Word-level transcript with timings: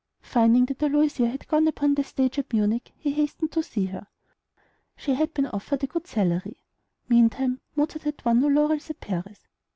Finding 0.23 0.65
that 0.65 0.81
Aloysia 0.81 1.29
had 1.29 1.47
gone 1.47 1.67
upon 1.67 1.93
the 1.93 2.03
stage 2.03 2.39
at 2.39 2.51
Munich, 2.51 2.91
he 2.97 3.11
hastened 3.11 3.51
to 3.51 3.61
see 3.61 3.85
her. 3.85 4.07
She 4.97 5.13
had 5.13 5.31
been 5.35 5.45
offered 5.45 5.83
a 5.83 5.85
good 5.85 6.07
salary. 6.07 6.57
Meantime 7.07 7.61
Mozart 7.75 8.01
had 8.01 8.25
won 8.25 8.41
no 8.41 8.49
new 8.49 8.55
laurels 8.55 8.89
at 8.89 8.99
Paris. 8.99 9.47